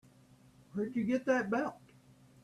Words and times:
Where'd 0.73 0.95
you 0.95 1.03
get 1.03 1.25
that 1.27 1.51
belt? 1.51 1.75